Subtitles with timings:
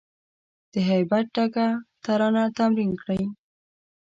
[0.71, 1.67] د هیبت ډکه
[2.05, 3.21] ترانه تمرین کړی